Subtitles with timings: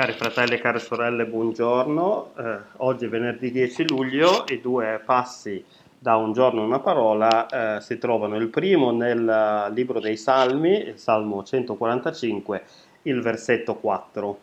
[0.00, 2.30] Cari fratelli e care sorelle, buongiorno.
[2.34, 5.62] Eh, oggi è venerdì 10 luglio, i due passi
[5.98, 10.98] da un giorno una parola eh, si trovano il primo nel libro dei Salmi, il
[10.98, 12.62] Salmo 145,
[13.02, 14.38] il versetto 4,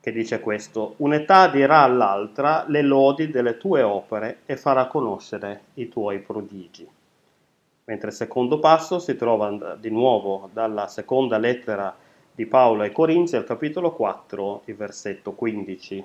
[0.00, 5.88] che dice questo: Un'età dirà all'altra le lodi delle tue opere e farà conoscere i
[5.88, 6.84] tuoi prodigi.
[7.84, 13.36] Mentre il secondo passo si trova di nuovo dalla seconda lettera di Paolo ai Corinzi
[13.36, 16.04] al capitolo 4, il versetto 15.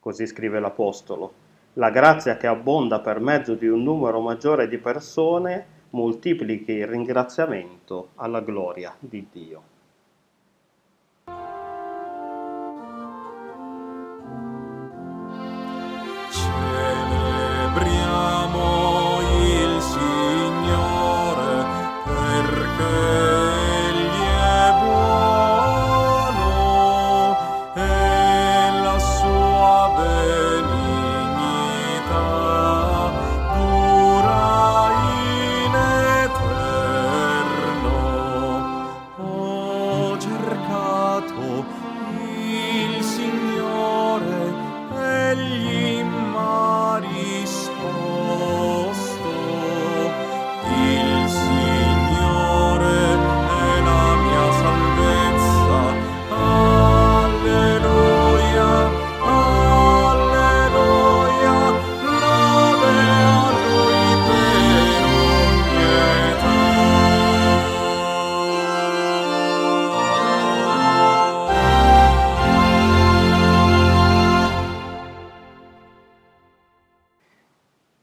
[0.00, 1.32] Così scrive l'Apostolo.
[1.74, 8.10] La grazia che abbonda per mezzo di un numero maggiore di persone moltiplichi il ringraziamento
[8.16, 9.76] alla gloria di Dio.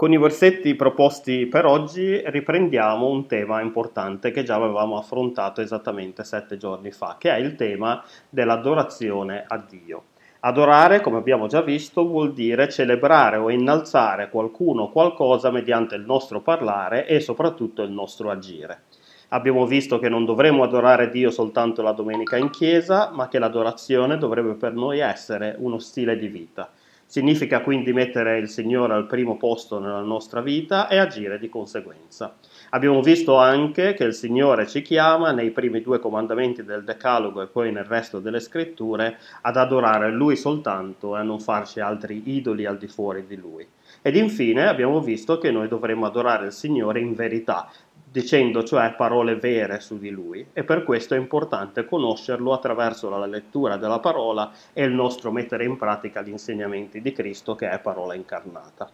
[0.06, 6.24] Con i versetti proposti per oggi riprendiamo un tema importante che già avevamo affrontato esattamente
[6.24, 10.04] sette giorni fa, che è il tema dell'adorazione a Dio.
[10.42, 16.04] Adorare, come abbiamo già visto, vuol dire celebrare o innalzare qualcuno o qualcosa mediante il
[16.06, 18.84] nostro parlare e soprattutto il nostro agire.
[19.30, 24.20] Abbiamo visto che non dovremmo adorare Dio soltanto la domenica in chiesa, ma che l'adorazione
[24.20, 26.70] dovrebbe per noi essere uno stile di vita.
[27.08, 32.36] Significa quindi mettere il Signore al primo posto nella nostra vita e agire di conseguenza.
[32.72, 37.48] Abbiamo visto anche che il Signore ci chiama nei primi due comandamenti del Decalogo e
[37.48, 42.66] poi nel resto delle scritture ad adorare Lui soltanto e a non farci altri idoli
[42.66, 43.66] al di fuori di Lui.
[44.02, 47.70] Ed infine abbiamo visto che noi dovremmo adorare il Signore in verità,
[48.16, 53.26] dicendo cioè parole vere su di lui e per questo è importante conoscerlo attraverso la
[53.26, 57.78] lettura della parola e il nostro mettere in pratica gli insegnamenti di Cristo che è
[57.80, 58.90] parola incarnata.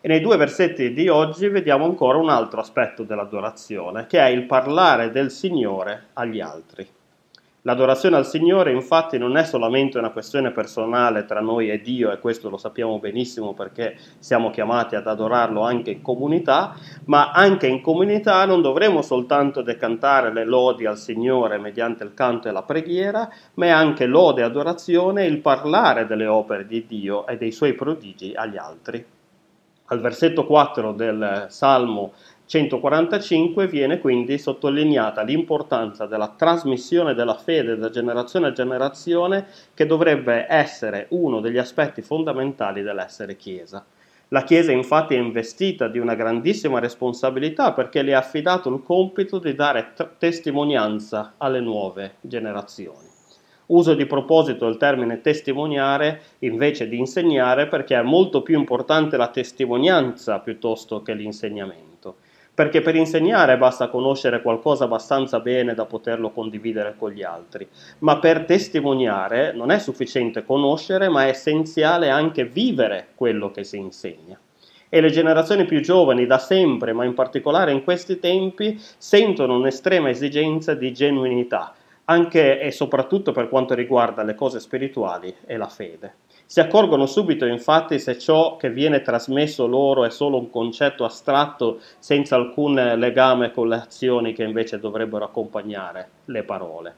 [0.00, 4.46] E nei due versetti di oggi vediamo ancora un altro aspetto dell'adorazione, che è il
[4.46, 6.88] parlare del Signore agli altri.
[7.62, 12.18] L'adorazione al Signore infatti non è solamente una questione personale tra noi e Dio, e
[12.18, 17.82] questo lo sappiamo benissimo perché siamo chiamati ad adorarlo anche in comunità, ma anche in
[17.82, 23.28] comunità non dovremo soltanto decantare le lodi al Signore mediante il canto e la preghiera,
[23.54, 27.74] ma è anche lode e adorazione il parlare delle opere di Dio e dei suoi
[27.74, 29.04] prodigi agli altri.
[29.92, 32.12] Al versetto 4 del Salmo
[32.50, 40.46] 145 viene quindi sottolineata l'importanza della trasmissione della fede da generazione a generazione che dovrebbe
[40.48, 43.86] essere uno degli aspetti fondamentali dell'essere Chiesa.
[44.30, 49.38] La Chiesa infatti è investita di una grandissima responsabilità perché le è affidato il compito
[49.38, 53.06] di dare t- testimonianza alle nuove generazioni.
[53.66, 59.28] Uso di proposito il termine testimoniare invece di insegnare perché è molto più importante la
[59.28, 61.89] testimonianza piuttosto che l'insegnamento
[62.54, 67.66] perché per insegnare basta conoscere qualcosa abbastanza bene da poterlo condividere con gli altri,
[67.98, 73.78] ma per testimoniare non è sufficiente conoscere, ma è essenziale anche vivere quello che si
[73.78, 74.38] insegna.
[74.92, 80.10] E le generazioni più giovani da sempre, ma in particolare in questi tempi, sentono un'estrema
[80.10, 81.74] esigenza di genuinità,
[82.10, 86.14] anche e soprattutto per quanto riguarda le cose spirituali e la fede.
[86.44, 91.78] Si accorgono subito infatti se ciò che viene trasmesso loro è solo un concetto astratto
[92.00, 96.94] senza alcun legame con le azioni che invece dovrebbero accompagnare le parole.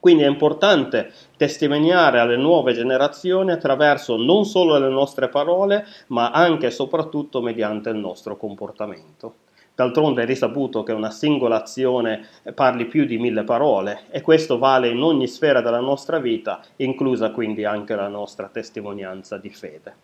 [0.00, 6.68] Quindi è importante testimoniare alle nuove generazioni attraverso non solo le nostre parole, ma anche
[6.68, 9.41] e soprattutto mediante il nostro comportamento.
[9.74, 14.88] D'altronde è risaputo che una singola azione parli più di mille parole e questo vale
[14.88, 19.94] in ogni sfera della nostra vita, inclusa quindi anche la nostra testimonianza di fede.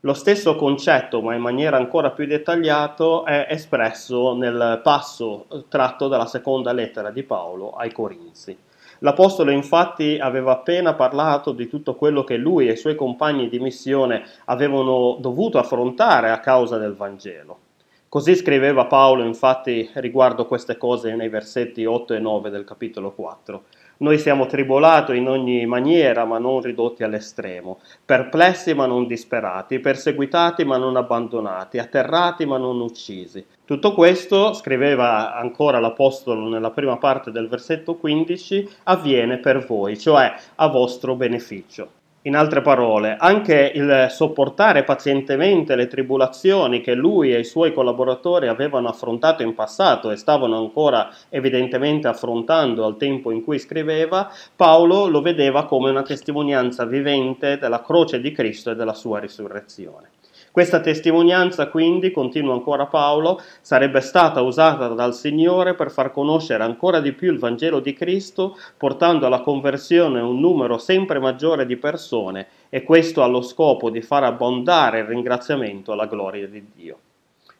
[0.00, 6.24] Lo stesso concetto, ma in maniera ancora più dettagliata, è espresso nel passo tratto dalla
[6.24, 8.56] seconda lettera di Paolo ai Corinzi.
[9.00, 13.58] L'Apostolo infatti aveva appena parlato di tutto quello che lui e i suoi compagni di
[13.58, 17.68] missione avevano dovuto affrontare a causa del Vangelo.
[18.10, 23.62] Così scriveva Paolo infatti riguardo queste cose nei versetti 8 e 9 del capitolo 4.
[23.98, 30.64] Noi siamo tribolati in ogni maniera, ma non ridotti all'estremo, perplessi ma non disperati, perseguitati
[30.64, 33.46] ma non abbandonati, atterrati ma non uccisi.
[33.64, 40.34] Tutto questo, scriveva ancora l'Apostolo nella prima parte del versetto 15, avviene per voi, cioè
[40.56, 41.99] a vostro beneficio.
[42.24, 48.46] In altre parole, anche il sopportare pazientemente le tribulazioni che lui e i suoi collaboratori
[48.46, 55.06] avevano affrontato in passato e stavano ancora evidentemente affrontando al tempo in cui scriveva, Paolo
[55.06, 60.10] lo vedeva come una testimonianza vivente della croce di Cristo e della sua risurrezione.
[60.52, 67.00] Questa testimonianza quindi, continua ancora Paolo, sarebbe stata usata dal Signore per far conoscere ancora
[67.00, 72.48] di più il Vangelo di Cristo, portando alla conversione un numero sempre maggiore di persone
[72.68, 76.98] e questo allo scopo di far abbondare il ringraziamento alla gloria di Dio.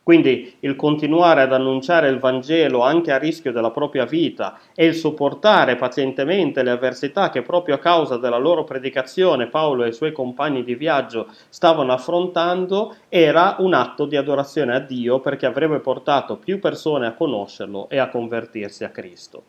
[0.02, 4.94] Quindi il continuare ad annunciare il Vangelo anche a rischio della propria vita e il
[4.94, 10.12] sopportare pazientemente le avversità che proprio a causa della loro predicazione Paolo e i suoi
[10.12, 16.36] compagni di viaggio stavano affrontando era un atto di adorazione a Dio perché avrebbe portato
[16.36, 19.42] più persone a conoscerlo e a convertirsi a Cristo.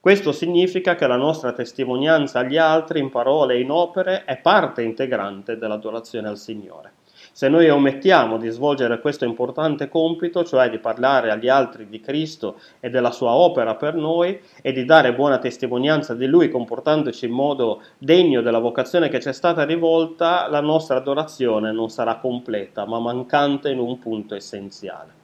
[0.00, 4.82] Questo significa che la nostra testimonianza agli altri in parole e in opere è parte
[4.82, 6.94] integrante dell'adorazione al Signore.
[7.34, 12.60] Se noi omettiamo di svolgere questo importante compito, cioè di parlare agli altri di Cristo
[12.78, 17.32] e della sua opera per noi e di dare buona testimonianza di Lui comportandoci in
[17.32, 22.84] modo degno della vocazione che ci è stata rivolta, la nostra adorazione non sarà completa,
[22.84, 25.20] ma mancante in un punto essenziale.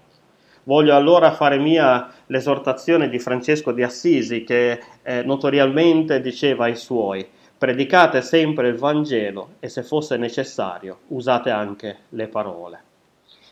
[0.65, 7.37] Voglio allora fare mia l'esortazione di Francesco di Assisi che eh, notoriamente diceva ai suoi
[7.59, 12.83] predicate sempre il Vangelo e se fosse necessario usate anche le parole.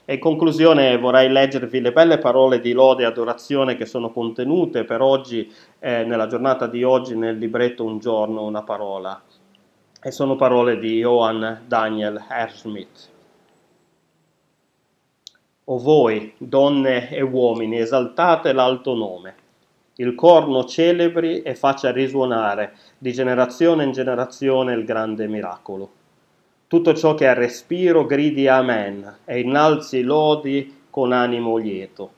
[0.05, 4.85] E in conclusione vorrei leggervi le belle parole di lode e adorazione che sono contenute
[4.85, 9.20] per oggi, eh, nella giornata di oggi, nel libretto Un giorno, una parola.
[10.00, 13.09] E sono parole di Johann Daniel Herschmidt.
[15.64, 19.44] O voi, donne e uomini, esaltate l'alto nome
[19.99, 25.91] il corno celebri e faccia risuonare di generazione in generazione il grande miracolo.
[26.67, 32.11] Tutto ciò che ha respiro gridi Amen e innalzi lodi con animo lieto.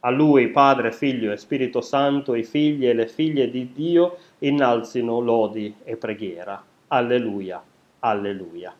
[0.00, 5.20] A lui, Padre, Figlio e Spirito Santo, i figli e le figlie di Dio innalzino
[5.20, 6.60] lodi e preghiera.
[6.88, 7.62] Alleluia,
[8.00, 8.74] alleluia.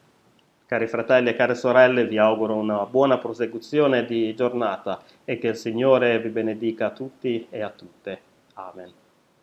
[0.67, 5.57] Cari fratelli e care sorelle, vi auguro una buona prosecuzione di giornata e che il
[5.57, 8.32] Signore vi benedica a tutti e a tutte.
[8.59, 8.95] Amen.